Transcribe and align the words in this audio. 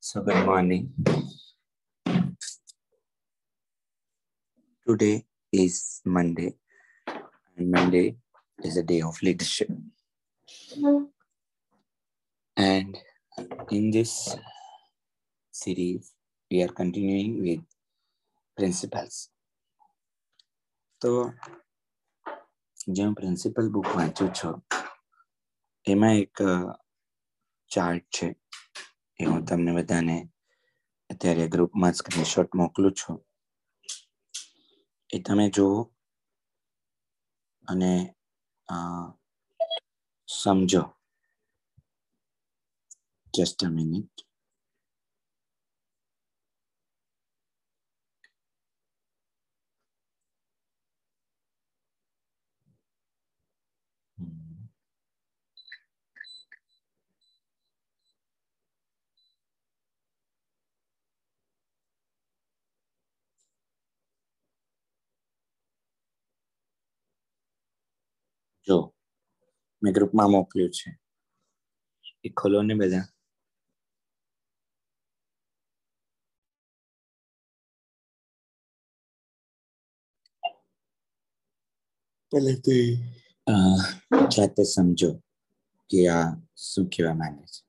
So 0.00 0.20
good 0.20 0.44
morning. 0.44 0.92
Today 4.86 5.24
is 5.50 6.02
Monday, 6.04 6.54
and 7.56 7.70
Monday 7.70 8.16
is 8.62 8.76
a 8.76 8.82
day 8.82 9.00
of 9.00 9.16
leadership. 9.22 9.70
And 12.56 12.98
in 13.70 13.90
this 13.90 14.36
series, 15.50 16.12
we 16.50 16.62
are 16.62 16.68
continuing 16.68 17.40
with 17.42 17.64
principles. 18.56 19.16
તો 21.02 21.12
જે 22.96 23.04
principal 23.18 23.66
book 23.74 23.88
વાંચું 23.96 24.28
છું 24.38 24.54
એમાં 25.86 26.10
એક 26.22 26.36
chart 27.70 28.04
છે 28.16 28.28
એ 29.19 29.25
હું 29.25 29.45
તમને 29.45 29.71
બધાને 29.77 30.15
અત્યારે 31.09 31.45
ગ્રુપમાં 31.47 31.95
સ્ક્રીનશોટ 31.95 32.51
મોકલું 32.53 32.93
છું. 32.95 33.17
એ 35.09 35.17
તમે 35.25 35.45
જુઓ 35.51 35.77
અને 37.67 37.91
સમજો. 40.29 40.83
જસ્ટ 43.33 43.59
અ 43.63 43.69
મિનિટ 43.71 44.15
જો 68.67 68.77
મેં 69.81 69.93
ગ્રુપમાં 69.93 70.31
મોકલ્યું 70.31 70.71
છે. 70.71 70.89
એ 72.25 72.29
ખોલો 72.37 72.59
ને 72.63 72.73
બધા. 72.75 73.05
પહેલેથી 82.31 82.87
જાતે 84.33 84.63
સમજો 84.65 85.11
કે 85.89 85.99
આ 86.09 86.27
શું 86.57 86.85
કહેવા 86.91 87.19
માંગે 87.19 87.45
છે. 87.53 87.61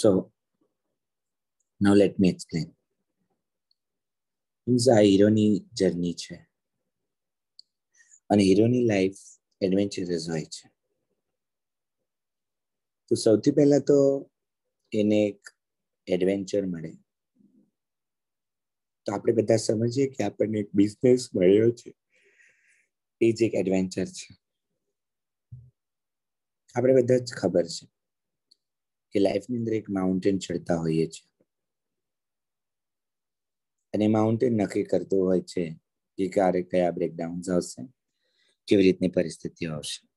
So, 0.00 0.10
now 1.82 1.94
let 1.94 2.12
me 2.20 2.28
explain. 2.28 2.74
Means 4.68 4.88
આ 4.88 5.00
હીરોની 5.00 5.64
જર્ની 5.72 6.12
છે. 6.12 6.36
અને 8.30 8.42
હીરોની 8.42 8.84
લાઈફ 8.84 9.18
એડવેન્ચરસ 9.60 10.30
હોય 10.30 10.44
છે. 10.44 10.68
તો 13.08 13.14
સૌથી 13.14 13.50
પહેલા 13.50 13.78
તો 13.78 14.30
એને 14.92 15.16
એક 15.16 15.48
એડવેન્ચર 16.06 16.66
મળે. 16.66 17.03
તો 19.06 19.12
આપણે 19.12 19.32
બધા 19.32 19.56
સમજીએ 19.56 20.06
કે 20.08 20.24
આપણને 20.24 20.58
એક 20.58 20.70
બિઝનેસ 20.74 21.36
મળ્યો 21.36 21.70
છે. 21.70 21.94
એ 23.20 23.32
જ 23.32 23.42
એક 23.42 23.54
એડવેન્ચર 23.54 24.04
છે. 24.04 24.34
આપણે 26.74 26.94
બધા 26.94 27.18
જ 27.18 27.34
ખબર 27.34 27.66
છે 27.66 27.86
કે 29.12 29.18
લાઈફની 29.20 29.58
અંદર 29.58 29.72
એક 29.72 29.90
માઉન્ટેન 29.90 30.38
ચડતા 30.38 30.76
હોઈએ 30.76 31.06
છીએ. 31.06 31.28
અને 33.94 34.06
માઉન્ટેન 34.08 34.52
નક્કી 34.52 34.82
કરતું 34.82 35.26
હોય 35.26 35.40
છે 35.40 35.64
કે 36.18 36.28
ક્યારે 36.28 36.62
કયા 36.62 36.90
બ્રેકડાઉન્સ 36.90 37.50
આવશે, 37.50 37.82
કેવી 38.66 38.82
રીતની 38.82 39.08
પરિસ્થિતિઓ 39.08 39.72
આવશે. 39.72 40.08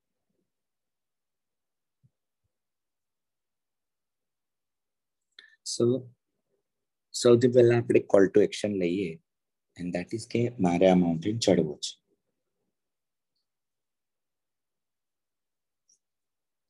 સો 5.66 6.17
સૌથી 7.22 7.48
પહેલા 7.48 7.78
આપણે 7.78 8.00
કોલ 8.00 8.28
ટુ 8.28 8.42
એક્શન 8.42 8.72
લઈએ 8.72 9.12
એન્ડ 9.78 9.94
દેટ 9.94 10.14
ઇઝ 10.14 10.28
કે 10.28 10.50
મારે 10.60 10.90
આ 10.90 10.96
માઉન્ટેન 10.96 11.40
ચડવું 11.40 11.80
છે. 11.80 11.94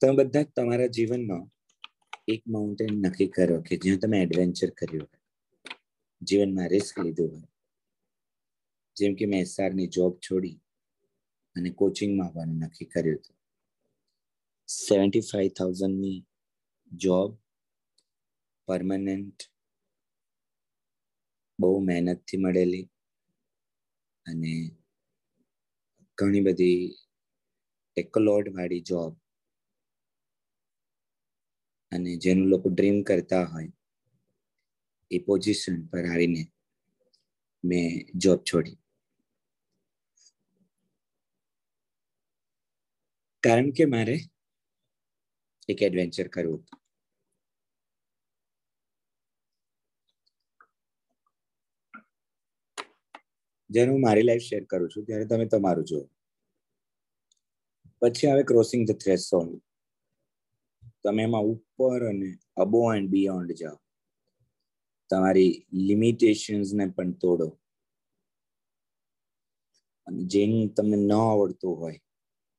તમે 0.01 0.15
બધા 0.15 0.43
તમારા 0.43 0.87
જીવનમાં 0.87 1.45
એક 2.27 2.43
માઉન્ટેન 2.47 2.93
નક્કી 2.93 3.27
કરો 3.27 3.61
કે 3.61 3.77
જ્યાં 3.77 3.97
તમે 3.97 4.17
એડવેન્ચર 4.21 4.69
કર્યું 4.69 5.03
હોય. 5.03 5.21
જીવનમાં 6.21 6.69
રિસ્ક 6.69 6.99
લીધું 6.99 7.31
હોય. 7.31 7.47
જેમ 8.97 9.15
કે 9.15 9.25
મેં 9.25 9.41
એસઆરની 9.41 9.87
જોબ 9.87 10.19
છોડી 10.19 10.57
અને 11.55 11.69
કોચિંગમાં 11.69 12.27
આવવાનું 12.27 12.55
નક્કી 12.55 12.85
કર્યું 12.85 13.15
હતું. 13.15 13.35
સેવન્ટી 14.67 15.19
ફાઈવ 15.19 15.51
થાઉઝન્ડની 15.57 16.25
જોબ 16.91 17.37
પરમનન્ટ 18.67 19.51
બહુ 21.59 21.69
મહેનતથી 21.81 22.37
મળેલી 22.37 22.85
અને 24.25 24.53
ઘણી 26.17 26.45
બધી 26.47 26.81
એકલોડ 27.97 28.47
વાળી 28.55 28.85
જોબ 28.89 29.13
અને 31.91 32.11
જેનું 32.17 32.49
લોકો 32.49 32.67
ડ્રીમ 32.69 32.97
કરતા 33.03 33.45
હોય, 33.45 33.71
એ 35.11 35.17
પોઝિશન 35.19 35.75
પર 35.91 36.05
આવીને 36.05 36.43
મેં 37.63 37.87
જોબ 38.23 38.39
છોડી. 38.43 38.77
કારણ 43.43 43.69
કે 43.71 43.85
મારે 43.85 44.17
એક 45.69 45.79
એડવેન્ચર 45.81 46.27
કરવું 46.27 46.61
જ્યારે 53.69 53.91
હું 53.91 54.01
મારી 54.01 54.27
લાઈફ 54.27 54.47
શેર 54.49 54.63
કરું 54.65 54.89
છું, 54.89 55.05
ત્યારે 55.05 55.25
તમે 55.25 55.45
તમારું 55.45 55.85
જુઓ. 55.85 56.05
પછી 58.01 58.27
આવે 58.27 58.43
ક્રોસિંગ 58.43 58.83
ધ 58.87 58.99
થ્રેશોલ્ડ 59.03 59.61
તમે 61.03 61.23
એમાં 61.23 61.47
ઉપર 61.53 61.99
અને 62.09 62.29
અબો 62.55 62.79
એન્ડ 62.93 63.09
બિયોન્ડ 63.09 63.51
જાઓ. 63.51 63.77
તમારી 65.09 65.53
લિમિટેશન્સને 65.87 66.85
પણ 66.87 67.11
તોડો. 67.21 67.47
અને 70.07 70.21
જેનું 70.23 70.73
તમને 70.73 70.97
ન 70.97 71.13
આવડતું 71.13 71.77
હોય, 71.79 71.99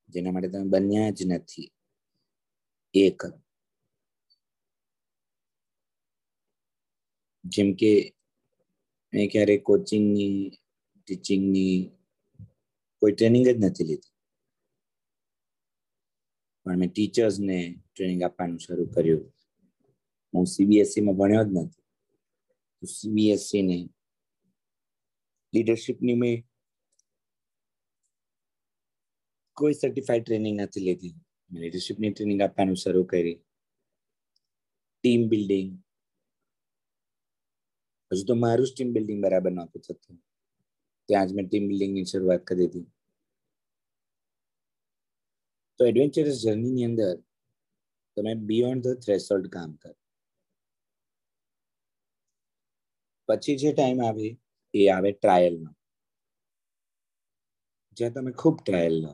જેના 0.09 0.31
માટે 0.31 0.49
તમે 0.49 0.71
બન્યા 0.73 1.15
જ 1.17 1.19
નથી 1.25 1.69
એ 2.93 3.05
કરો 3.11 3.37
જેમ 7.45 7.69
કે, 7.73 7.91
મેં 9.13 9.29
ક્યારેક 9.31 9.61
કોચિંગની 9.63 10.59
ટીચિંગની 11.09 11.91
કોઈ 13.01 13.11
ટ્રેનિંગ 13.11 13.45
જ 13.47 13.57
નથી 13.65 13.83
લીધી. 13.83 14.13
પણ 16.65 16.77
મેં 16.77 16.91
ટીચર્સને 16.91 17.81
ટ્રેનિંગ 17.95 18.23
આપવાનું 18.23 18.59
શરૂ 18.59 18.85
કર્યું. 18.85 19.33
હું 20.33 20.45
સીબીએસસીમાં 20.45 21.15
ભણ્યો 21.15 21.43
જ 21.43 21.47
નથી. 21.47 21.81
તો 22.79 22.85
સીબીએસસીને 22.85 23.89
લીડરશીપની 25.53 26.13
મેં 26.13 26.47
કોઈ 29.53 29.73
સર્ટિફાઈડ 29.73 30.23
ટ્રેનિંગ 30.23 30.61
નથી 30.61 30.79
લીધી. 30.79 31.15
મેં 31.51 31.61
લીડરશિપની 31.61 32.13
ટ્રેનિંગ 32.13 32.41
આપવાનું 32.41 32.75
શરૂ 32.75 33.03
કરી. 33.03 33.37
ટીમ 35.03 35.29
બિલ્ડિંગ 35.29 35.83
હજુ 38.11 38.23
તો 38.25 38.35
મારું 38.35 38.67
જ 38.67 38.73
ટીમ 38.75 38.93
બિલ્ડિંગ 38.93 39.23
બરાબર 39.23 39.51
નહોતું 39.51 39.81
થતું. 39.81 40.28
ત્યાં 41.09 41.27
જ 41.29 41.37
મેં 41.37 41.47
ટીમ 41.47 41.65
બિલ્ડિંગની 41.69 42.09
શરૂઆત 42.11 42.43
કરી 42.49 42.67
હતી. 42.69 42.87
તો 45.79 45.81
એડવેન્ચરસ 45.89 46.37
જર્નીની 46.43 46.87
અંદર 46.89 47.15
તમે 48.17 48.33
બિયોન્ડ 48.49 48.85
ધ 48.85 49.01
થ્રેશોલ્ડ 49.03 49.49
કામ 49.55 49.71
કર. 49.81 49.95
પછી 53.29 53.59
જે 53.61 53.69
ટાઈમ 53.73 53.99
આવે 54.07 54.27
એ 54.73 54.87
આવે 54.95 55.11
ટ્રાયલનો 55.11 55.71
જ્યાં 57.97 58.13
તમે 58.13 58.31
ખૂબ 58.41 58.57
ટ્રાયલ 58.61 58.97
લો. 59.03 59.13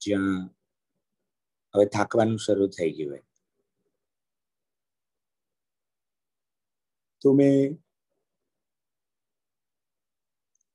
જ્યાં 0.00 0.42
હવે 1.74 1.86
થાકવાનું 1.96 2.44
શરૂ 2.44 2.68
થઈ 2.76 2.92
ગયું 2.96 3.10
હોય. 3.10 3.24
તો 7.22 7.34
મેં 7.34 7.54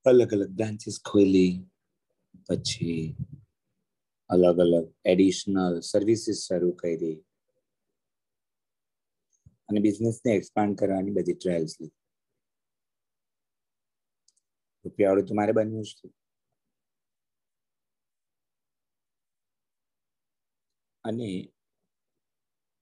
અલગ 0.06 0.34
અલગ 0.34 0.50
બ્રાન્ચીસ 0.50 1.02
ખોલી, 1.06 1.64
પછી 2.50 3.16
અલગ 4.30 4.60
અલગ 4.60 4.94
એડિશનલ 5.06 5.80
સર્વિસીસ 5.80 6.48
શરૂ 6.48 6.72
કરી 6.72 7.26
અને 9.70 9.80
બિઝનેસને 9.80 10.32
એક્સપાન્ડ 10.32 10.78
કરવાની 10.78 11.12
બધી 11.12 11.34
ટ્રાયલ્સ 11.34 11.78
લીધી. 11.82 11.98
રૂપિયાવાળું 14.86 15.26
તો 15.26 15.34
મારે 15.34 15.52
બન્યું 15.52 15.84
જ 15.84 15.96
હતું. 15.98 16.14
અને 21.04 21.54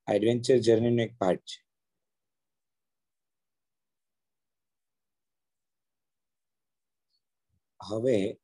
એડવેન્ચર 0.08 0.58
જર્નીનો 0.58 1.04
એક 1.04 1.18
પાર્ટ 1.18 1.42
છે. 1.42 1.69
હવે 7.90 8.40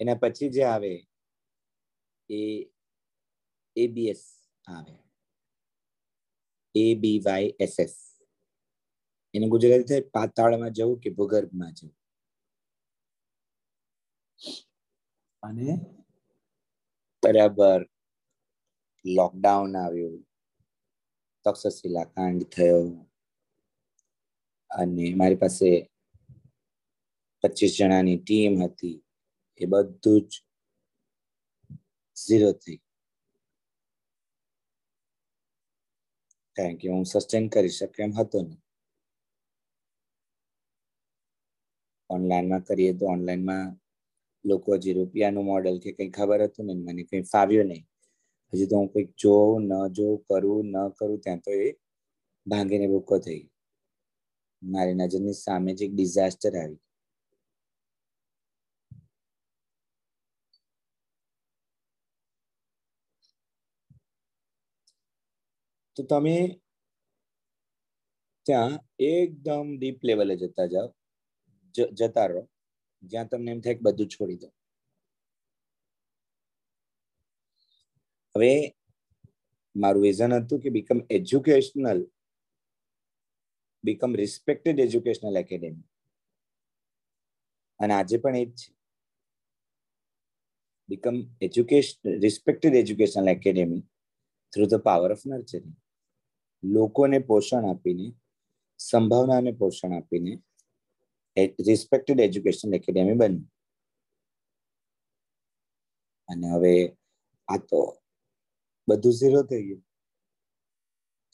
એના 0.00 0.14
પછી 0.14 0.48
જે 0.48 0.62
આવે 0.62 1.06
એ 2.30 2.66
એબીએસ 3.76 4.48
આવે. 4.66 4.98
A 6.74 6.94
B 6.94 7.18
Y 7.18 7.54
S 7.60 7.76
S 7.78 7.96
એને 9.34 9.48
ગુજરાતી 9.48 9.82
થાય 9.82 10.00
પાતાળમાં 10.00 10.70
જવું 10.70 11.00
કે 11.00 11.10
ભૂગર્ભમાં 11.10 11.72
જવું? 11.72 11.96
અને? 15.42 15.80
બરાબર. 17.22 17.86
લોકડાઉન 19.04 19.76
આવ્યું. 19.76 20.26
તક્ષશિલા 21.44 22.04
કાંડ 22.04 22.42
થયો. 22.42 23.06
અને 24.70 25.14
મારી 25.14 25.34
પાસે 25.34 25.90
પચીસ 27.44 27.72
જણાની 27.78 28.18
ટીમ 28.20 28.54
હતી. 28.62 28.96
એ 29.60 29.64
બધું 29.66 30.20
જ 30.28 30.32
ઝીરો 32.16 32.50
થઈ. 32.62 32.78
કારણ 36.56 36.78
કે 36.80 36.86
હું 36.88 37.04
સસ્ટેન 37.04 37.44
કરી 37.52 37.74
શકે 37.78 38.00
એમ 38.02 38.12
હતો 38.18 38.38
નહીં 38.42 38.62
ઓનલાઈનમાં 42.10 42.62
કરીએ 42.62 42.92
તો 42.94 43.04
ઓનલાઈનમાં 43.06 43.66
લોકો 44.44 44.76
હજી 44.76 44.94
રૂપિયાનું 44.94 45.44
મોડેલ 45.44 45.76
કે 45.80 45.90
કંઈ 45.92 46.10
ખબર 46.10 46.40
હતું 46.44 46.66
ને, 46.66 46.74
મને 46.76 47.02
કંઈ 47.04 47.28
ફાવ્યું 47.32 47.68
નહીં. 47.68 47.84
હજી 48.52 48.68
તો 48.70 48.76
હું 48.76 48.88
કંઈક 48.88 49.10
જોઉં, 49.16 49.62
ન 49.70 49.72
જોઉં, 49.96 50.16
કરું, 50.26 50.66
ન 50.74 50.76
કરું, 50.96 51.20
ત્યાં 51.20 51.40
તો 51.40 51.50
એ 51.64 51.68
ભાંગીને 52.46 52.86
ભૂકો 52.88 53.16
થઈ 53.18 53.42
મારી 54.62 54.98
નજરની 54.98 55.40
સામે 55.44 55.70
જ 55.78 55.80
એક 55.84 55.92
ડિઝાસ્ટર 55.94 56.54
આવી 56.56 56.85
તો 65.96 66.02
તમે 66.02 66.60
ત્યાં 68.46 68.78
એકદમ 68.98 69.76
ડીપ 69.78 70.04
લેવલે 70.04 70.36
જતા 70.36 70.66
જાઓ. 70.66 70.88
જતા 71.92 72.26
રહો. 72.26 72.42
જ્યાં 73.02 73.28
તમને 73.28 73.50
એમ 73.50 73.60
થાય 73.60 73.74
કે 73.74 73.80
બધું 73.80 74.08
છોડી 74.08 74.36
દો. 74.36 74.48
હવે 78.34 78.74
મારું 79.76 80.02
વિઝન 80.02 80.32
હતું 80.32 80.60
કે 80.60 80.70
become 80.70 81.00
educational 81.10 82.00
become 83.84 84.14
respected 84.14 84.80
educational 84.80 85.36
academy 85.36 85.88
અને 87.80 87.94
આજે 87.94 88.16
પણ 88.18 88.36
એ 88.36 88.44
જ 88.46 88.54
છે. 88.56 88.70
Become 90.88 91.16
education 91.42 92.20
respected 92.20 92.74
educational 92.74 93.28
academy 93.28 93.82
through 94.52 94.66
the 94.66 94.82
power 94.82 95.12
of 95.12 95.26
nurturing 95.26 95.76
લોકોને 96.62 97.18
પોષણ 97.28 97.64
આપીને, 97.70 98.06
સંભાવનાને 98.80 99.52
પોષણ 99.60 99.92
આપીને 99.98 100.32
રિસ્પેક્ટેડ 101.68 102.20
એજ્યુકેશન 102.26 102.76
એકેડેમી 102.78 103.20
બની 103.20 103.44
અને 106.28 106.46
હવે 106.54 106.74
આ 107.48 107.60
તો 107.68 107.80
બધું 108.88 109.16
ઝીરો 109.18 109.42
થઈ 109.50 109.64
ગયું. 109.66 109.82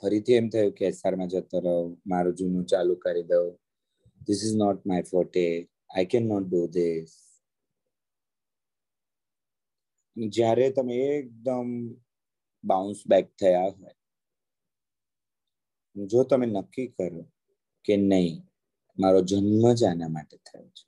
ફરીથી 0.02 0.38
એમ 0.40 0.48
થયું 0.52 0.72
કે 0.76 0.84
એસઆરમાં 0.90 1.32
જતો 1.32 1.56
રહો, 1.64 1.74
મારું 2.10 2.36
જૂનું 2.38 2.68
ચાલુ 2.70 2.94
કરી 3.04 3.28
દઉં 3.30 3.50
this 4.26 4.40
is 4.46 4.56
not 4.62 4.80
my 4.88 5.10
forte 5.10 5.44
I 5.90 6.10
can 6.12 6.24
not 6.30 6.46
do 6.46 6.60
this 6.76 7.12
જ્યારે 10.16 10.66
તમે 10.76 10.96
એકદમ 11.10 11.68
બાઉન્સ 12.64 13.00
બેક 13.10 13.26
થયા 13.40 13.70
હોય 13.70 13.94
જો 15.96 16.24
તમે 16.24 16.46
નક્કી 16.46 16.86
કરો 16.86 17.32
કે 17.84 17.96
નહીં, 17.96 18.42
મારો 18.98 19.20
જન્મ 19.22 19.72
જ 19.72 19.84
આના 19.84 20.08
માટે 20.08 20.36
થયો 20.36 20.68
છે. 20.68 20.84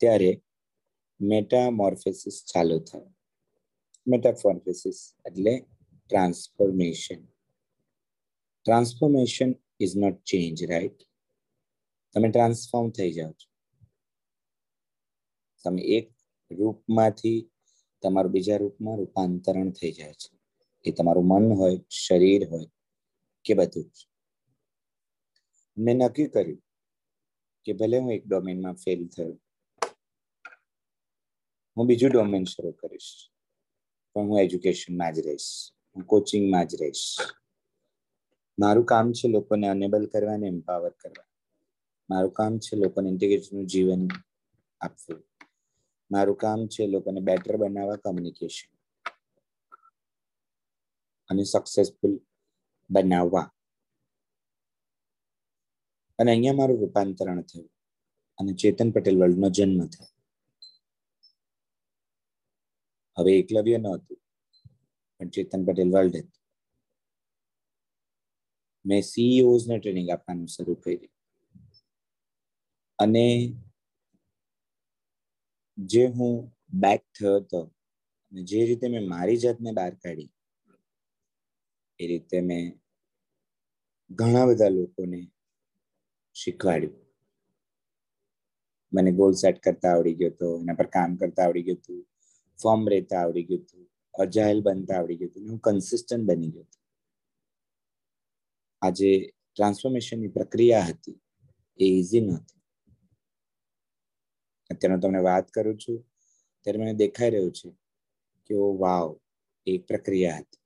ત્યારે 0.00 0.42
મેટામોર્ફેસિસ 1.20 2.44
ચાલુ 2.54 2.78
થયો. 2.78 3.14
મેટાફોર્ફેસિસ 4.06 5.14
એટલે 5.26 5.64
transformation 6.06 7.24
transformation 8.64 9.54
is 9.80 9.96
not 9.96 10.24
change 10.24 10.64
right 10.64 11.00
તમે 12.12 12.28
ટ્રાન્સફોર્મ 12.30 12.90
થઈ 12.90 13.12
જાઓ 13.12 13.32
છો. 13.32 13.48
તમે 15.64 15.82
એક 15.82 16.14
રૂપમાંથી 16.50 17.50
તમારું 18.02 18.32
બીજા 18.32 18.56
રૂપમાં 18.56 18.96
રૂપાંતરણ 18.96 19.70
થઈ 19.70 19.92
જાય 19.92 20.12
છે. 20.12 20.38
એ 20.84 20.90
તમારું 20.92 21.26
મન 21.26 21.52
હોય, 21.52 21.80
શરીર 21.90 22.48
હોય 22.48 22.66
કે 23.44 23.52
બધું 23.54 23.86
જ. 23.86 23.96
મેં 25.76 25.96
નક્કી 25.98 26.28
કર્યું 26.28 26.60
કે 27.66 27.72
ભલે 27.72 27.96
હું 27.98 28.12
એક 28.12 28.24
ડોમેનમાં 28.26 28.76
ફેલ 28.76 29.02
થયો, 29.08 29.34
હું 31.76 31.86
બીજું 31.88 32.10
ડોમેન 32.12 32.44
શરૂ 32.44 32.74
કરીશ, 32.80 33.12
પણ 34.16 34.28
હું 34.28 34.38
એજ્યુકેશનમાં 34.40 35.14
જ 35.14 35.18
રહીશ, 35.26 35.50
હું 35.92 36.02
કોચિંગમાં 36.04 36.66
જ 36.66 36.72
રહીશ. 36.80 37.06
મારું 38.58 38.86
કામ 38.86 39.06
છે 39.12 39.26
લોકોને 39.28 39.66
અનેબલ 39.68 40.04
કરવા 40.12 40.34
અને 40.34 40.46
એમ્પાવર 40.48 40.92
કરવા. 41.02 41.28
મારું 42.08 42.32
કામ 42.32 42.52
છે 42.58 42.76
લોકોને 42.76 43.08
ઇન્ટિગ્રેશનનું 43.08 43.66
જીવન 43.66 44.02
આપવું. 44.80 45.20
મારું 46.10 46.36
કામ 46.36 46.60
છે 46.68 46.82
લોકોને 46.86 47.20
બેટર 47.20 47.56
બનાવવા 47.56 47.96
કમ્યુનિકેશન 47.96 48.70
અને 51.30 51.42
સક્સેસફુલ 51.44 52.14
બનાવવા. 52.94 53.46
અને 56.18 56.30
અહીંયા 56.32 56.58
મારું 56.58 56.80
રૂપાંતરણ 56.82 57.42
થયું. 57.50 57.68
અને 58.38 58.52
ચેતન 58.60 58.88
પટેલ 58.94 59.16
વર્લ્ડનો 59.20 59.48
જન્મ 59.56 59.88
થયો. 59.94 60.10
હવે 63.16 63.32
એકલવ્ય 63.40 63.78
ન 63.78 63.86
હતું, 63.88 64.20
પણ 65.16 65.30
ચેતન 65.34 65.62
પટેલ 65.66 65.90
વર્લ્ડ 65.94 66.16
હતું. 66.16 66.38
મેં 68.84 69.02
સીઈઓઝને 69.10 69.76
ટ્રેનિંગ 69.78 70.08
આપવાનું 70.10 70.48
શરૂ 70.54 70.78
કરી 70.84 71.10
અને 72.98 73.26
જે 75.78 76.04
હું 76.16 76.34
બેક 76.82 77.02
થયો 77.16 77.36
હતો, 77.36 77.60
અને 78.32 78.40
જે 78.50 78.60
રીતે 78.68 78.86
મેં 78.94 79.04
મારી 79.12 79.42
જાતને 79.44 79.70
બહાર 79.78 79.94
કાઢી, 80.02 80.30
એ 82.00 82.04
રીતે 82.10 82.38
મેં 82.48 82.64
ઘણા 84.18 84.46
બધા 84.46 84.68
લોકોને 84.68 85.20
શીખવાડ્યું. 86.34 86.96
મને 88.92 89.12
ગોલ 89.12 89.32
સેટ 89.32 89.58
કરતા 89.58 89.92
આવડી 89.92 90.14
ગયો 90.14 90.30
હતો 90.30 90.48
એના 90.60 90.74
પર 90.74 90.86
કામ 90.86 91.16
કરતા 91.16 91.44
આવડી 91.44 91.62
ગયું 91.62 91.78
હતું 91.78 92.00
ફોર્મ 92.62 92.88
રહેતા 92.88 93.20
આવડી 93.20 93.42
ગયું 93.42 93.62
હતું 93.62 93.84
અજાયલ 94.14 94.60
બનતા 94.62 94.96
આવડી 94.96 95.16
ગયું 95.16 95.30
હતું 95.30 95.48
હું 95.48 95.60
કન્સિસ્ટન્ટ 95.60 96.24
બની 96.24 96.50
ગયો 96.50 96.62
હતો. 96.62 96.78
આજે 98.82 99.10
ટ્રાન્સફોર્મેશનની 99.54 100.28
પ્રક્રિયા 100.28 100.80
હતી, 100.80 101.20
એ 101.80 101.84
ઇઝી 101.84 102.20
નહોતી. 102.20 102.60
અત્યારે 104.70 105.00
તમને 105.00 105.18
વાત 105.18 105.48
કરું 105.48 105.78
છું, 105.78 105.98
ત્યારે 106.60 106.78
મને 106.78 106.94
દેખાઈ 106.94 107.30
રહ્યું 107.30 107.52
છે 107.52 107.70
કે 108.46 108.54
ઓ 108.54 108.78
વાવ, 108.78 109.16
એક 109.66 109.86
પ્રક્રિયા 109.86 110.36
હતી. 110.36 110.61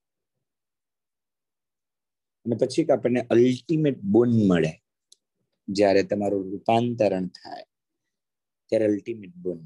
અને 2.46 2.56
પછી 2.56 2.84
આપણને 2.84 3.20
અલ્ટિમેટ 3.20 3.98
બોન 3.98 4.30
મળે. 4.48 4.72
જ્યારે 5.68 6.02
તમારું 6.02 6.50
રૂપાંતરણ 6.50 7.26
થાય, 7.26 7.64
ત્યારે 8.68 8.86
અલ્ટિમેટ 8.86 9.34
બોન 9.34 9.60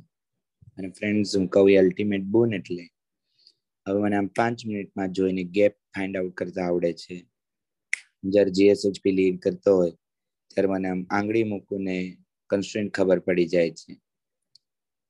અને 0.79 0.89
ફ્રેન્ડ્સ 0.91 1.37
હું 1.37 1.49
કહું 1.49 1.71
અલ્ટિમેટ 1.79 2.23
બોન 2.23 2.55
એટલે, 2.55 2.89
હવે 3.87 4.03
મને 4.03 4.17
આમ 4.17 4.27
પાંચ 4.27 4.67
મિનિટમાં 4.67 5.13
જોઈને 5.13 5.45
ગેપ 5.45 5.75
ફાઇન્ડ 5.95 6.17
આઉટ 6.17 6.35
કરતા 6.35 6.67
આવડે 6.67 6.93
છે. 6.93 7.27
જ્યારે 8.25 8.51
જીએસએચપી 8.51 9.13
લીડ 9.13 9.39
કરતો 9.39 9.77
હોય, 9.77 9.91
ત્યારે 10.51 10.69
મને 10.69 10.89
આમ 10.89 11.07
આંગળી 11.11 11.45
મૂકીને 11.45 12.17
કન્સ્ટન્ટ 12.51 12.91
ખબર 12.91 13.19
પડી 13.19 13.47
જાય 13.47 13.71
છે. 13.71 14.01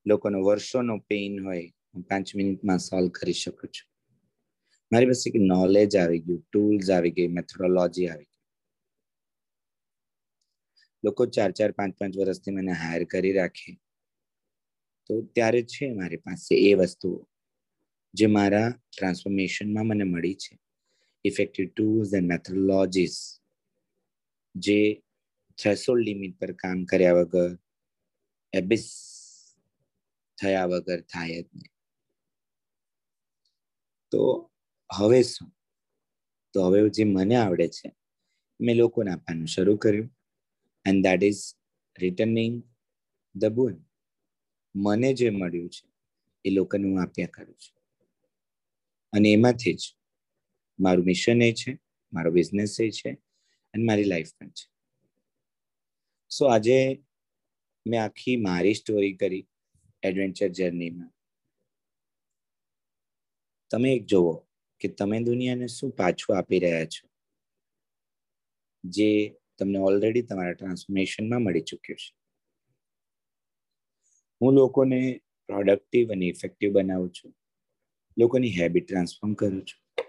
લોકોનો 0.06 0.42
વર્ષોનો 0.42 0.98
પેઇન 0.98 1.44
હોય, 1.44 1.66
હું 1.94 2.02
પાંચ 2.02 2.36
મિનિટમાં 2.36 2.78
સોલ્વ 2.78 3.08
કરી 3.08 3.32
શકું 3.32 3.70
છું. 3.70 3.89
મારી 4.92 5.06
પાસે 5.06 5.38
નોલેજ 5.38 5.96
આવી 5.96 6.18
ગયું 6.18 6.46
ટૂલ્સ 6.52 6.90
આવી 6.90 7.10
ગઈ 7.10 7.28
મેથોડોલોજી 7.28 8.08
આવી 8.08 8.24
ગઈ. 8.24 8.40
લોકો 11.04 11.26
ચાર 11.26 11.50
ચાર, 11.50 11.72
પાંચ 11.72 11.98
પાંચ 11.98 12.18
વર્ષથી 12.18 12.50
મને 12.50 12.72
હાયર 12.72 13.04
કરી 13.04 13.32
રાખે. 13.32 13.80
તો 15.06 15.22
ત્યારે 15.22 15.62
છે 15.62 15.92
મારી 15.92 16.16
પાસે 16.16 16.70
એ 16.70 16.74
વસ્તુઓ, 16.74 17.28
જે 18.14 18.26
મારા 18.26 18.70
ટ્રાન્સફોર્મેશનમાં 18.70 19.86
મને 19.86 20.04
મળી 20.04 20.34
છે. 20.34 20.58
ઇફેક્ટિવ 21.24 21.68
ટૂલ્સ 21.68 22.14
એન્ડ 22.14 22.26
મેથોડોલોજીસ 22.26 23.40
જે 24.54 25.02
થ્રેશોલ્ડ 25.58 26.04
લિમિટ 26.04 26.38
પર 26.38 26.52
કામ 26.52 26.84
કર્યા 26.84 27.12
વગર 27.12 27.58
એબિસ 28.52 28.86
થયા 30.38 30.64
વગર 30.64 31.00
થાય 31.00 31.42
જ 31.42 31.48
નહીં. 31.54 31.72
તો 34.10 34.49
હવે 34.98 35.22
શું? 35.22 35.56
તો 36.52 36.62
હવે 36.62 36.88
જે 36.88 37.04
મને 37.04 37.34
આવડે 37.34 37.68
છે, 37.68 37.96
મેં 38.60 38.76
લોકોને 38.76 39.10
આપવાનું 39.10 39.46
શરૂ 39.46 39.76
કર્યું. 39.76 40.16
And 40.86 41.04
that 41.06 41.24
is 41.24 41.54
returning 41.98 42.62
the 43.34 43.44
boon 43.44 43.84
મને 44.74 45.14
જે 45.14 45.30
મળ્યું 45.30 45.68
છે, 45.68 45.92
એ 46.44 46.50
લોકોને 46.50 46.88
હું 46.88 47.02
આપ્યા 47.02 47.26
કરું 47.26 47.54
છું. 47.54 47.82
અને 49.12 49.32
એમાંથી 49.32 49.74
જ 49.74 49.96
મારું 50.80 51.04
મિશન 51.04 51.42
એ 51.42 51.52
છે, 51.52 51.78
મારો 52.12 52.30
બિઝનેસ 52.30 52.80
એ 52.80 52.90
છે, 52.90 53.10
અને 53.74 53.84
મારી 53.84 54.04
લાઈફ 54.04 54.34
પણ 54.38 54.48
છે. 54.48 54.70
સો 56.30 56.46
આજે 56.46 57.04
મેં 57.86 58.04
આખી 58.04 58.36
મારી 58.36 58.74
સ્ટોરી 58.74 59.16
કરી 59.16 59.48
એડવેન્ચર 60.02 60.48
જર્નીમાં 60.48 61.12
તમે 63.70 63.94
એક 63.94 64.06
જુઓ 64.06 64.49
કે 64.80 64.88
તમે 64.88 65.22
દુનિયાને 65.22 65.66
શું 65.66 65.90
પાછું 65.90 66.38
આપી 66.38 66.58
રહ્યા 66.58 66.84
છો? 66.84 67.08
જે 68.84 69.36
તમને 69.58 69.78
ઓલરેડી 69.78 70.22
તમારા 70.22 70.52
ટ્રાન્સફોર્મેશનમાં 70.52 71.40
મળી 71.40 71.60
ચૂક્યું 71.60 71.96
છે. 71.96 72.16
હું 74.40 74.52
લોકોને 74.52 75.20
પ્રોડક્ટિવ 75.46 76.12
અને 76.12 76.26
ઇફેક્ટિવ 76.26 76.72
બનાવું 76.72 77.10
છું. 77.10 77.34
લોકોની 78.18 78.48
હેબિટ 78.48 78.88
ટ્રાન્સફોર્મ 78.88 79.34
કરું 79.34 79.64
છું. 79.64 80.04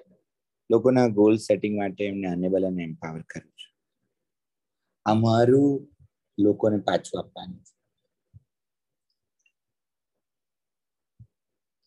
લોકોના 0.72 1.08
ગોલ 1.08 1.38
સેટિંગ 1.38 1.78
માટે 1.78 2.06
એમને 2.06 2.28
અનેબલ 2.28 2.68
અને 2.68 2.84
એમ્પાવર 2.84 3.22
કરું 3.22 3.51
છું. 3.51 3.75
આ 5.06 5.13
મારું 5.13 5.96
લોકોને 6.40 6.78
પાછું 6.78 7.20
આપવાનું 7.20 7.63
છે. 7.63 7.82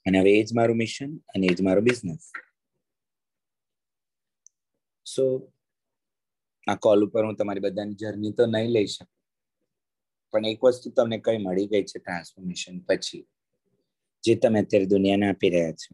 અને 0.07 0.19
હવે 0.21 0.33
એ 0.33 0.43
જ 0.43 0.49
મારું 0.55 0.77
મિશન 0.77 1.17
અને 1.17 1.47
એ 1.47 1.55
જ 1.55 1.63
મારો 1.63 1.81
બિઝનેસ 1.81 2.33
સો 5.07 5.25
આ 6.67 6.79
કોલ 6.85 7.07
ઉપર 7.07 7.25
હું 7.27 7.37
તમારી 7.37 7.61
બધાની 7.61 7.95
જર્ની 7.95 8.33
તો 8.33 8.47
નહીં 8.47 8.71
લઈ 8.77 8.87
શકું. 8.87 9.11
પણ 10.33 10.47
એક 10.47 10.65
વસ્તુ 10.65 10.91
તમને 10.97 11.19
કઈ 11.27 11.39
મળી 11.39 11.71
ગઈ 11.73 11.85
છે 11.91 11.99
ટ્રાન્સફોર્મેશન 11.99 12.81
પછી 12.89 13.23
જે 14.25 14.35
તમે 14.43 14.59
અત્યારે 14.65 14.87
દુનિયાને 14.87 15.27
આપી 15.29 15.51
રહ્યા 15.51 15.77
છો 15.83 15.93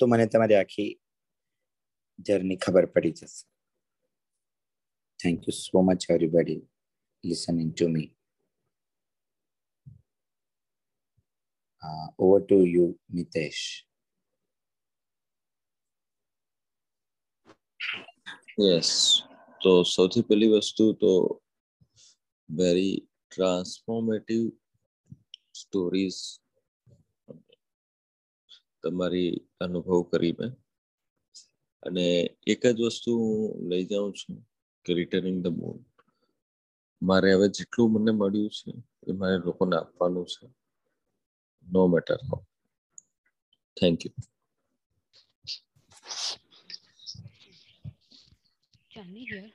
તો 0.00 0.06
મને 0.06 0.26
તમારી 0.26 0.58
આખી 0.60 0.90
જર્ની 2.26 2.56
ખબર 2.56 2.86
પડી 2.94 3.12
જશે. 3.12 3.44
Thank 5.20 5.38
you 5.48 5.54
so 5.60 5.82
much 5.82 6.02
everybody 6.10 6.60
listening 7.24 7.70
to 7.74 7.88
me 7.88 8.10
over 12.18 12.40
to 12.44 12.58
you 12.74 12.88
you, 13.14 13.91
yes 18.60 19.22
તો 19.62 19.82
સૌથી 19.82 20.22
પહેલી 20.22 20.46
વસ્તુ 20.46 20.92
તો 20.92 21.40
વેરી 22.50 23.08
ટ્રાન્સફોર્મેટિવ 23.30 24.48
સ્ટોરીઝ 25.54 26.40
તમારી 28.82 29.40
અનુભવ 29.60 30.02
કરી 30.02 30.36
મેં. 30.40 30.52
અને 31.82 32.36
એક 32.46 32.66
જ 32.66 32.80
વસ્તુ 32.80 33.10
હું 33.18 33.68
લઈ 33.68 33.84
જાઉં 33.84 34.12
છું, 34.12 34.48
કે 34.84 34.94
રિટર્નિંગ 34.94 35.42
ધ 35.42 35.46
મૂન 35.46 35.84
મારે 37.02 37.34
હવે 37.34 37.48
જેટલું 37.48 37.92
મને 37.92 38.12
મળ્યું 38.12 38.50
છે, 38.50 38.72
એ 39.08 39.12
મારે 39.12 39.36
લોકોને 39.38 39.76
આપવાનું 39.76 40.26
છે. 40.26 40.46
No 41.72 41.86
matter 41.86 42.14
how 42.14 42.44
thank 43.80 44.06
you 44.06 44.12
Chandni 48.92 49.26
here 49.26 49.50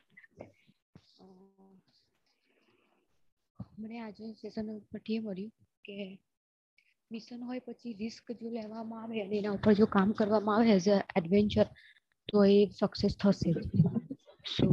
મને 3.78 3.98
આજે 4.00 4.26
સેશન 4.36 4.68
ઉપરથી 4.74 5.18
એ 5.18 5.24
મળ્યું 5.24 5.54
કે 5.86 5.96
મિશન 7.12 7.42
હોય 7.44 7.62
પછી 7.66 7.94
રિસ્ક 7.96 8.26
જો 8.40 8.48
લેવામાં 8.52 9.02
આવે 9.02 9.18
અને 9.22 9.36
એના 9.38 9.58
ઉપર 9.58 9.74
જો 9.76 9.88
કામ 9.90 10.10
કરવામાં 10.18 10.58
આવે 10.58 10.72
એઝ 10.76 10.90
અ 10.92 11.18
એડવેન્ચર 11.18 11.68
તો 12.30 12.38
એ 12.48 12.58
સક્સેસ 12.80 13.14
થશે. 13.18 13.52
સો 14.46 14.66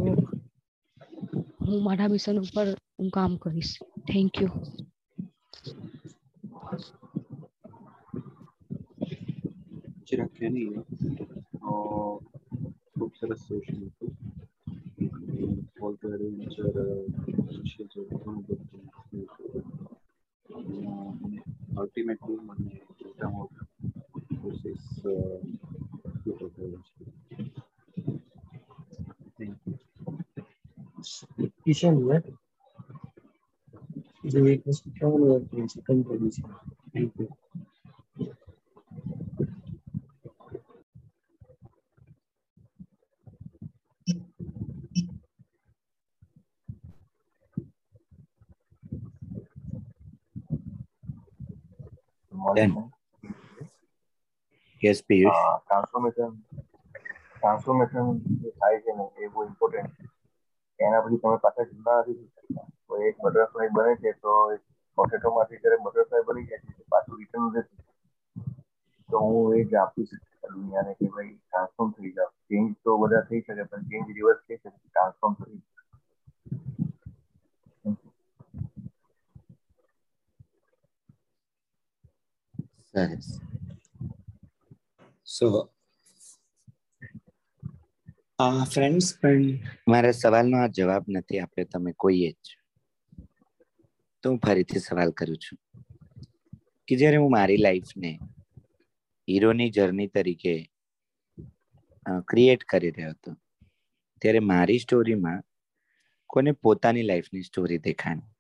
હું 1.62 1.78
મારા 1.84 2.10
મિશન 2.10 2.36
ઉપર 2.40 2.66
હું 2.94 3.08
કામ 3.12 3.32
કરીશ. 3.40 3.74
થેન્ક 4.06 4.32
યુ 4.36 4.52
ચિરાગ 10.06 10.30
ખેની 10.34 10.68
ખૂબ 12.92 13.12
સરસ 13.14 13.40
સેશન 13.46 13.78
એડવેન્ચર 16.08 16.66
વિશે 17.54 17.82
જે 17.84 18.00
ઘણું 18.10 18.38
બધું 18.44 18.86
અલ્ટિમેટલી 21.74 22.40
મને 22.40 22.72
મોટા 22.98 23.30
મોટા 23.30 23.66
કોર્સિસ 24.34 24.84
થયેલો 26.22 26.78
છે 26.86 27.04
થેન્ક 29.36 29.58
યુ 31.38 31.50
કિશન 31.58 31.96
જો 34.24 34.38
એક 34.46 34.62
વસ્તુ 34.66 34.88
હોય 35.20 35.38
તો 35.40 35.56
ચિકન 35.68 35.98
કરી 36.04 36.34
છે 36.34 36.42
thank 36.92 37.12
you 37.18 37.30
Done. 52.54 52.90
Yes, 54.84 55.02
Piyush 55.02 55.42
transformation 55.60 56.32
transformation 57.32 58.06
જે 58.40 58.50
થાય 58.54 58.78
છે 58.80 58.92
ને 58.92 59.04
એ 59.16 59.28
બહુ 59.28 59.40
ઇમ્પોર્ટન્ટ 59.44 59.94
છે 59.96 60.04
એના 60.78 61.02
પછી 61.04 61.20
તમે 61.20 61.38
પાછા 61.38 61.68
જૂના 61.68 62.00
નથી 62.02 62.28
તો 62.84 63.02
એક 63.06 63.16
બટરફ્લાય 63.18 63.70
બને 63.72 63.92
છે 63.98 64.10
તો 64.18 64.32
પોટેટોમાંથી 64.98 65.58
જ્યારે 65.58 65.82
બટરફ્લાય 65.84 66.26
બની 66.26 66.48
જાય 66.48 66.74
છે 66.76 66.88
પાછું 66.88 67.18
રિટર્ન 67.18 67.44
નથી 67.48 67.82
તો 69.08 69.16
હું 69.20 69.54
એ 69.54 69.64
જ 69.66 69.78
આપી 69.78 70.06
શકું 70.08 70.22
દુનિયાને 70.52 70.92
કે 70.96 71.10
ભાઈ 71.10 71.32
ટ્રાન્સફોર્મ 71.38 71.90
થઈ 71.94 72.12
જાવ 72.12 72.30
ચેન્જ 72.46 72.68
તો 72.82 72.96
બધા 73.00 73.24
થઈ 73.26 73.42
શકે 73.42 73.66
પણ 73.66 73.88
ચેન્જ 73.90 74.14
રિવર્સ 74.14 74.40
થઈ 74.42 74.58
શકે. 74.58 74.70
ટ્રાન્સફોર્મ 74.82 75.34
થઈ 75.38 75.58
સરસ. 82.84 83.40
સો 85.26 85.46
ફ્રેન્ડ્સ 88.72 89.06
પણ 89.20 89.44
મારા 89.92 90.16
સવાલનો 90.18 90.56
આ 90.62 90.72
જવાબ 90.78 91.04
નથી 91.08 91.40
આપ્યો 91.40 91.68
તમે 91.72 91.92
કોઈએ 92.02 92.30
જ. 92.32 92.46
તો 94.22 94.24
હું 94.30 94.38
ફરીથી 94.46 94.82
સવાલ 94.86 95.12
કરું 95.18 95.38
છું 95.44 95.58
કે 96.88 96.98
જ્યારે 97.00 97.18
હું 97.22 97.32
મારી 97.36 97.60
લાઈફને 97.66 98.10
હીરોની 99.28 99.70
જર્ની 99.76 100.10
તરીકે 100.14 100.54
ક્રિએટ 102.28 102.62
કરી 102.70 102.92
રહ્યો 102.96 103.14
હતો, 103.14 103.32
ત્યારે 104.22 104.40
મારી 104.52 104.80
સ્ટોરીમાં 104.84 105.40
કોને 106.30 106.52
પોતાની 106.64 107.06
લાઈફની 107.10 107.46
સ્ટોરી 107.48 107.80
દેખાણી 107.88 108.30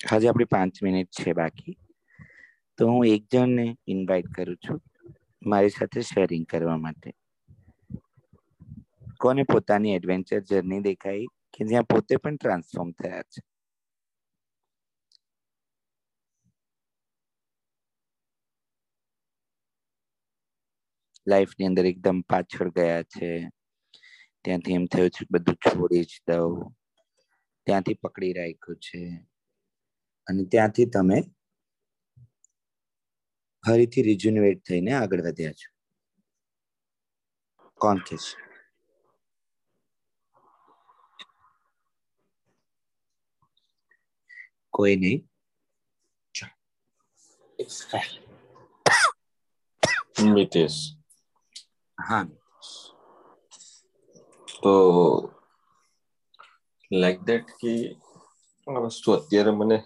હજી 0.00 0.30
આપણી 0.30 0.52
પાંચ 0.56 0.82
મિનિટ 0.82 1.10
છે 1.20 1.36
બાકી. 1.40 1.76
તો 2.78 2.82
હું 2.90 3.06
એક 3.06 3.22
જણને 3.32 3.66
ઇન્વાઇટ 3.94 4.28
કરું 4.36 4.58
છું. 4.64 4.80
મારી 5.46 5.68
સાથે 5.68 6.00
શેરિંગ 6.00 6.46
કરવા 6.46 6.76
માટે. 6.76 7.12
કોને 9.20 9.42
પોતાની 9.42 9.94
એડવેન્ચર 9.94 10.40
જર્ની 10.40 10.80
દેખાઈ 10.80 11.26
કે 11.26 11.64
જ્યાં 11.64 11.82
પોતે 11.82 12.16
પણ 12.16 12.36
ટ્રાન્સફોર્મ 12.36 12.90
થયા 12.90 13.22
છે? 13.22 13.42
લાઈફની 21.28 21.66
અંદર 21.66 21.86
એકદમ 21.86 22.20
પાછળ 22.20 22.70
ગયા 22.70 23.02
છે. 23.02 23.48
ત્યાંથી 24.44 24.72
એમ 24.72 24.86
થયું 24.86 25.10
છે 25.10 25.26
બધું 25.30 25.54
છોડી 25.54 26.04
જ 26.04 26.22
દઉં. 26.28 26.76
ત્યાંથી 27.66 27.94
પકડી 27.94 28.32
રાખ્યું 28.32 28.76
છે. 28.76 29.16
અને 30.26 30.44
ત્યાંથી 30.44 30.86
તમે 30.86 31.22
ફરીથી 33.66 34.02
રિજ્યુનેટ 34.02 34.64
થઈને 34.64 34.92
આગળ 34.92 35.22
વધ્યા 35.22 35.52
છો. 35.52 35.74
કોણ 37.74 37.98
કે 37.98 38.16
છે 38.16 38.44
કોઈ 44.70 44.96
નહીં. 44.96 45.28
મિતેશ. 50.32 50.96
હા. 52.08 52.26
તો 54.62 54.74
લાઈક 56.92 57.20
દેટ 57.20 57.44
કે 57.44 58.00
આ 58.68 58.78
વસ્તુ 58.78 59.12
અત્યારે 59.12 59.50
મને 59.50 59.82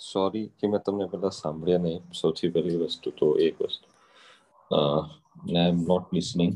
સોરી 0.00 0.46
કે 0.48 0.68
મેં 0.68 0.80
તમને 0.86 1.06
પહેલા 1.06 1.28
સાંભળ્યા 1.28 1.78
નહીં. 1.78 2.00
સૌથી 2.12 2.48
પહેલી 2.48 2.76
વસ્તુ 2.76 3.10
તો 3.10 3.26
એક 3.38 3.62
વસ્તુ. 3.62 3.86
આઈ 4.70 5.68
એમ 5.68 5.78
નોટ 5.82 6.14
લિસનિંગ 6.14 6.54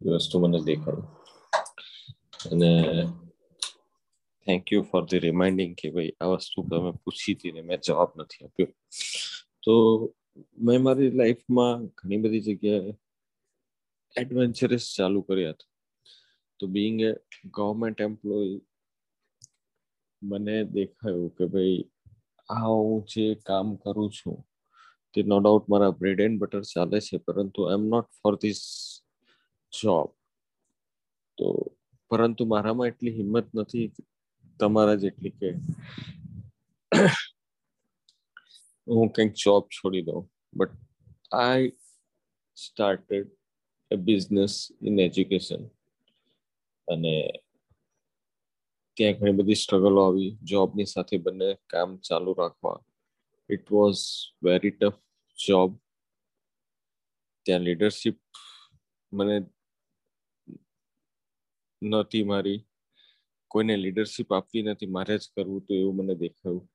એ 0.00 0.10
વસ્તુ 0.10 0.38
મને 0.38 0.60
દેખાડી. 0.60 1.08
અને 2.52 2.70
thank 4.46 4.72
you 4.72 4.82
for 4.82 5.02
the 5.04 5.18
reminding 5.18 5.76
કે 5.76 5.90
ભાઈ 5.90 6.12
આ 6.20 6.24
વસ્તુ 6.24 6.62
તમે 6.62 6.92
પૂછી 7.04 7.34
હતી 7.34 7.52
ને 7.52 7.62
મેં 7.62 7.80
જવાબ 7.86 8.10
નથી 8.16 8.44
આપ્યો. 8.44 8.70
તો 9.62 9.74
મેં 10.58 10.82
મારી 10.82 11.10
લાઈફમાં 11.10 11.86
ઘણી 11.86 12.16
બધી 12.16 12.40
જગ્યાએ 12.40 12.94
એડવેન્ચરસ 14.16 14.94
ચાલુ 14.96 15.22
કર્યા 15.22 15.50
હતા. 15.50 15.70
તો 16.60 16.66
બિંગ 16.66 17.00
એ 17.00 17.12
ગવર્મેન્ટ 17.44 18.00
એમ્પ્લોય 18.00 18.60
મને 20.22 20.64
દેખાયું 20.64 21.30
કે 21.36 21.46
ભાઈ 21.46 21.84
આ 22.50 22.68
હું 22.68 23.02
જે 23.10 23.24
કામ 23.46 23.68
કરું 23.82 24.10
છું, 24.16 24.36
તે 25.14 25.18
નો 25.30 25.36
ડાઉટ 25.40 25.66
મારા 25.72 25.96
બ્રેડ 25.98 26.20
એન્ડ 26.26 26.40
બટર 26.42 26.64
ચાલે 26.72 26.98
છે, 27.06 27.16
પરંતુ 27.26 27.60
I 27.64 27.76
am 27.76 27.84
not 27.92 28.08
for 28.20 28.34
this 28.42 28.60
job 29.72 30.08
તો 31.38 31.46
પરંતુ 32.10 32.42
મારામાં 32.52 32.90
એટલી 32.92 33.16
હિંમત 33.18 33.48
નથી, 33.54 33.86
તમારા 34.60 35.00
જેટલી 35.02 35.34
કે 35.38 35.48
હું 38.86 39.08
કંઈક 39.14 39.34
જોબ 39.36 39.64
છોડી 39.70 40.04
દઉં. 40.08 40.22
But 40.52 40.72
I 41.40 41.68
started 42.56 43.28
a 43.90 43.96
business 44.06 44.54
in 44.88 44.98
education 44.98 45.62
અને 46.88 47.14
ત્યાં 48.96 49.12
ઘણી 49.12 49.32
બધી 49.32 49.54
સ્ટ્રગલો 49.54 50.00
આવી 50.02 50.38
જોબની 50.42 50.84
સાથે 50.84 51.16
બંને 51.16 51.54
કામ 51.66 51.98
ચાલુ 51.98 52.32
રાખવા. 52.32 52.78
It 53.50 53.72
was 53.72 54.00
very 54.42 54.70
tough 54.70 54.98
job 55.46 55.78
ત્યાં 57.42 57.60
લીડરશિપ 57.60 58.18
મને 59.12 59.36
નહોતી 61.82 62.24
મારી. 62.24 62.66
કોઈને 63.48 63.76
લીડરશિપ 63.76 64.32
આપવી 64.32 64.62
નથી, 64.62 64.86
મારે 64.86 65.18
જ 65.18 65.30
કરવું 65.36 65.64
તો 65.64 65.74
એવું 65.74 65.96
મને 65.96 66.14
દેખાયું. 66.14 66.70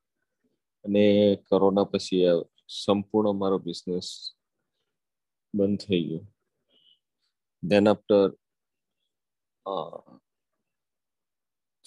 અને 0.86 1.36
કોરોના 1.36 1.84
પછી 1.84 2.26
સંપૂર્ણ 2.68 3.32
મારો 3.32 3.58
બિઝનેસ 3.60 4.34
બંધ 5.56 5.80
થઈ 5.80 6.04
ગયો. 6.04 6.24
દેન 7.64 7.90
આફ્ટર 7.90 8.30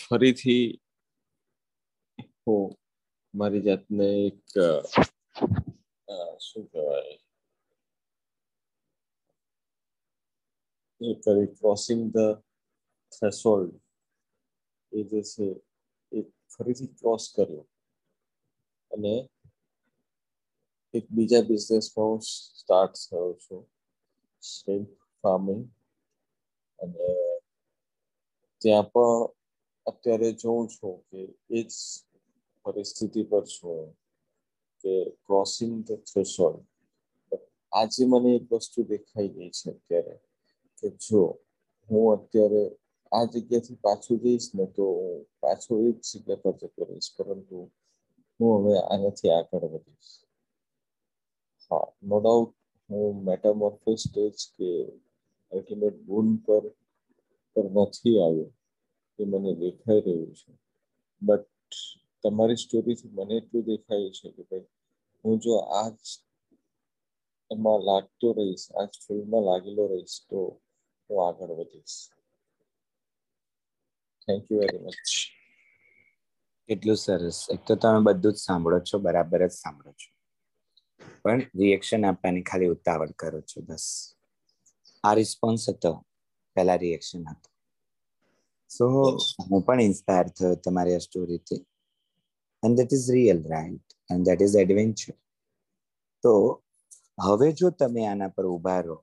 ફરીથી 0.03 0.67
હું, 2.19 2.65
મારી 3.35 3.61
જાતને 3.61 4.07
એક 4.27 4.59
શું 6.41 6.65
કહેવાય? 6.73 7.15
એ 11.01 11.15
કરી 11.25 11.47
ક્રોસિંગ 11.59 12.03
ધ 12.15 12.19
થ્રેશોલ્ડ 13.13 13.73
એ 14.93 15.03
જે 15.11 15.21
છે, 15.31 15.47
એ 16.13 16.19
ફરીથી 16.55 16.87
ક્રોસ 16.99 17.25
કર્યો. 17.37 17.63
અને 18.91 19.15
એક 20.95 21.05
બીજા 21.11 21.43
બિઝનેસમાં 21.49 22.07
હું 22.09 22.21
સ્ટાર્ટ 22.21 22.95
થયો 23.05 23.33
છું. 23.45 23.63
શ્રીમ્પ 24.43 24.89
ફાર્મિંગ 25.23 25.63
અને 26.79 27.09
ત્યાં 28.63 28.87
પણ 28.93 29.38
અત્યારે 29.89 30.29
જોઉં 30.41 30.65
છું 30.69 30.97
કે 31.09 31.21
એ 31.51 31.61
જ 31.65 31.73
પરિસ્થિતિ 32.67 33.23
પર 33.31 33.45
છું 33.49 33.81
કે 34.85 34.95
ક્રોસિંગ 35.25 35.75
ધ 35.87 36.01
થ્રેશોલ્ડ 36.07 36.67
આજે 37.73 38.03
મને 38.07 38.31
એક 38.37 38.45
વસ્તુ 38.53 38.81
દેખાઈ 38.85 39.33
ગઈ 39.35 39.53
છે 39.55 39.71
અત્યારે, 39.73 40.15
કે 40.79 40.87
જો 41.01 41.23
હું 41.89 42.07
અત્યારે 42.17 42.63
આ 43.13 43.25
જગ્યાથી 43.33 43.83
પાછું 43.85 44.19
જઈશ 44.23 44.49
ને 44.55 44.65
તો 44.69 44.85
હું 44.91 45.15
પાછો 45.43 45.73
એ 45.81 45.91
જ 45.95 46.07
જગ્યા 46.11 46.43
પર 46.43 46.55
જતો 46.61 46.83
રહીશ, 46.85 47.11
પરંતુ 47.17 47.59
હું 48.41 48.53
હવે 48.59 48.75
આનાથી 48.85 49.33
આગળ 49.33 49.67
વધીશ. 49.73 50.11
હા 51.71 51.87
નો 52.03 52.17
ડાઉટ 52.21 52.53
હું 52.91 53.15
મેટામોર્ફિસ 53.25 54.03
સ્ટેજ 54.05 54.37
કે 54.55 54.69
અલ્ટિમેટ 55.53 55.97
ગુણ 56.07 56.31
પર 56.45 56.65
પર 57.57 57.67
નથી 57.77 58.17
આવ્યો. 58.19 58.51
એ 59.19 59.25
મને 59.25 59.55
દેખાઈ 59.55 60.01
રહ્યું 60.01 60.35
છે. 60.35 60.59
બટ 61.23 61.47
તમારી 62.23 62.57
સ્ટોરીથી 62.57 63.09
મને 63.09 63.35
એટલું 63.35 63.63
દેખાય 63.63 64.11
છે 64.11 64.31
કે 64.31 64.43
ભાઈ, 64.43 64.67
હું 65.25 65.39
જો 65.39 65.57
આજ 65.57 65.99
એમાં 67.53 67.81
લાગતો 67.81 68.33
રહીશ 68.33 68.73
આ 68.73 68.87
ફિલ્મમાં 68.87 69.43
લાગેલો 69.43 69.87
રહીશ, 69.87 70.21
તો 70.31 70.61
હું 71.11 71.29
આગળ 71.29 71.51
વધીશ. 71.51 72.11
થેન્ક 74.27 74.53
યુ 74.53 74.59
વેરી 74.59 74.79
મચ 74.79 75.33
એટલું 76.69 76.97
સરસ. 76.97 77.47
એક 77.51 77.65
તો 77.67 77.75
તમે 77.75 78.03
બધું 78.03 78.33
જ 78.33 78.37
સાંભળો 78.37 78.81
છો, 78.81 78.99
બરાબર 78.99 79.49
જ 79.49 79.51
સાંભળો 79.51 79.93
છો. 79.93 80.19
પણ 81.23 81.41
રિએક્શન 81.41 82.05
આપવાની 82.05 82.43
ખાલી 82.43 82.67
ઉતાવળ 82.67 83.11
કરો 83.11 83.41
છો, 83.41 83.61
બસ. 83.61 84.15
આ 85.05 85.15
રિસ્પોન્સ 85.15 85.69
હતો, 85.69 86.07
પહેલા 86.55 86.75
રિએક્શન 86.75 87.21
હતો. 87.21 87.58
સો 88.71 88.85
હું 89.49 89.63
પણ 89.67 89.81
ઇન્સ્પાયર 89.91 90.29
થયો 90.37 90.55
તમારી 90.65 90.97
આ 90.99 91.05
સ્ટોરીથી 91.07 91.63
and 92.63 92.77
that 92.81 92.93
is 92.97 93.09
real 93.17 93.41
right 93.53 93.89
and 94.13 94.25
that 94.29 94.47
is 94.47 94.57
adventure 94.63 95.15
તો 96.25 96.33
હવે 97.27 97.49
જો 97.59 97.69
તમે 97.81 98.03
આના 98.09 98.35
પર 98.37 98.47
ઊભા 98.55 98.81
રહો 98.87 98.97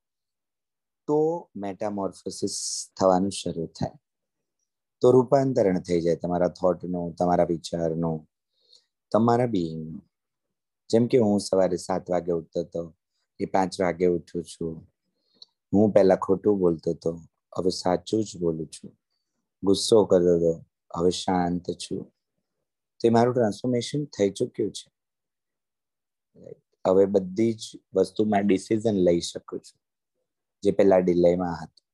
તો 1.08 1.18
મેટામોર્ફોસિસ 1.64 2.58
થવાનું 2.98 3.34
શરૂ 3.40 3.68
થાય. 3.78 3.98
તો 5.02 5.12
રૂપાંતરણ 5.16 5.80
થઈ 5.88 6.02
જાય 6.06 6.22
તમારા 6.24 6.52
થોટનું 6.60 7.16
તમારા 7.20 7.52
વિચારનું 7.54 8.20
તમારા 9.12 9.54
બિઈંગનું 9.56 10.04
જેમ 10.90 11.08
કે 11.12 11.18
હું 11.26 11.40
સવારે 11.48 11.78
સાત 11.78 12.04
વાગે 12.14 12.32
ઉઠતો 12.40 12.60
હતો 12.66 12.84
એ 13.40 13.46
પાંચ 13.54 13.74
વાગે 13.84 14.06
ઉઠું 14.18 14.44
છું. 14.52 14.76
હું 15.74 15.94
પહેલા 15.96 16.24
ખોટું 16.26 16.56
બોલતો 16.62 16.90
હતો 16.96 17.12
હવે 17.58 17.72
સાચું 17.82 18.22
જ 18.28 18.30
બોલું 18.44 18.70
છું. 18.76 18.92
ગુસ્સો 19.68 19.98
કરતો 20.10 20.34
હતો 20.38 20.54
હવે 20.94 21.12
શાંત 21.22 21.66
છું. 21.84 22.04
તે 23.02 23.10
મારું 23.16 23.34
ટ્રાન્સફોર્મેશન 23.34 24.02
થઈ 24.16 24.32
ચૂક્યું 24.38 24.72
છે. 24.78 24.88
હવે 26.86 27.06
બધી 27.06 27.54
જ 27.54 27.64
વસ્તુમાં 27.96 28.48
ડિસિઝન 28.48 28.98
લઈ 29.08 29.22
શકું 29.22 29.60
છું, 29.60 29.80
જે 30.64 30.72
પહેલા 30.72 31.02
ડિલેમાં 31.04 31.56
હતું. 31.62 31.86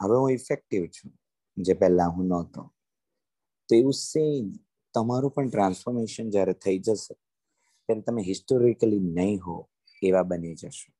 હવે 0.00 0.16
હું 0.20 0.30
ઇફેક્ટિવ 0.32 0.82
છું, 0.94 1.12
જે 1.56 1.74
પહેલા 1.74 2.08
હું 2.14 2.26
નહોતો. 2.28 2.62
તો 3.68 3.72
એવું 3.74 3.96
સેમ 4.00 4.48
તમારું 4.94 5.34
પણ 5.34 5.48
ટ્રાન્સફોર્મેશન 5.48 6.26
જ્યારે 6.30 6.54
થઈ 6.64 6.78
જશે, 6.78 7.14
ત્યારે 7.88 8.02
તમે 8.06 8.22
હિસ્ટોરિકલી 8.22 9.02
નહીં 9.16 9.38
હો, 9.44 9.56
એવા 10.02 10.26
બની 10.30 10.54
જશો. 10.54 10.90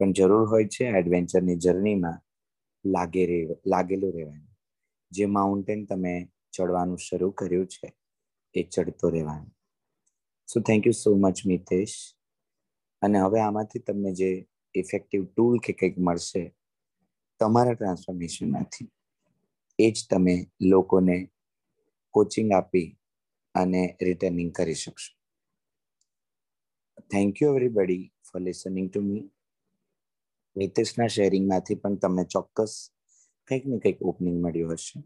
પણ 0.00 0.12
જરૂર 0.12 0.46
હોય 0.52 0.66
છે 0.68 0.84
એડવેન્ચરની 1.00 1.56
જર્નીમાં 1.56 2.18
લાગે 2.86 3.46
લાગેલું 3.66 4.12
રહેવાનું. 4.12 4.56
જે 5.10 5.26
માઉન્ટેન 5.26 5.84
તમે 5.84 6.28
ચડવાનું 6.52 6.98
શરૂ 6.98 7.30
કર્યું 7.30 7.66
છે, 7.66 7.94
એ 8.54 8.62
ચડતો 8.62 9.08
રહેવાનું. 9.08 9.56
So 10.52 10.60
thank 10.60 10.86
you 10.86 10.92
so 10.92 11.14
much 11.16 11.46
Mitesh. 11.46 12.16
અને 13.02 13.18
હવે 13.18 13.40
આમાંથી 13.40 13.78
તમને 13.78 14.14
જે 14.14 14.46
ઇફેક્ટિવ 14.74 15.26
ટૂલ 15.26 15.58
કે 15.58 15.72
કંઈક 15.72 15.98
મળશે, 15.98 16.54
તમારા 17.40 17.74
ટ્રાન્સફોર્મેશનમાંથી 17.74 18.90
એ 19.78 19.90
જ 19.90 20.06
તમે 20.10 20.46
લોકોને 20.60 21.30
કોચિંગ 22.10 22.52
આપી 22.52 22.98
અને 23.54 23.96
રિટર્નિંગ 24.02 24.52
કરી 24.52 24.74
શકશો. 24.74 25.12
Thank 27.10 27.42
you 27.42 27.50
everybody 27.50 28.12
for 28.32 28.40
listening 28.40 28.90
to 28.90 29.00
me 29.00 29.30
નિતેશના 30.56 31.06
શેરિંગમાંથી 31.06 31.74
પણ 31.74 31.94
તમને 31.94 32.24
ચોક્કસ 32.24 32.90
કંઈક 33.46 33.66
ને 33.66 33.78
કંઈક 33.78 34.02
ઓપનિંગ 34.02 34.42
મળ્યું 34.42 34.72
હશે. 34.72 35.04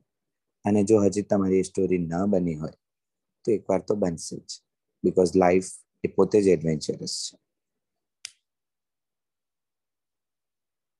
અને 0.64 0.84
જો 0.84 1.00
હજી 1.00 1.22
તમારી 1.22 1.62
સ્ટોરી 1.62 1.98
ન 1.98 2.26
બની 2.26 2.54
હોય, 2.54 2.72
તો 3.44 3.52
એકવાર 3.52 3.80
તો 3.80 3.94
બનશે 3.94 4.36
જ. 4.36 4.60
બિકોઝ 5.04 5.36
લાઈફ 5.36 5.64
એ 6.04 6.08
પોતે 6.08 6.42
જ 6.42 6.46
એડવેન્ચરસ 6.46 7.14
છે. 7.26 7.47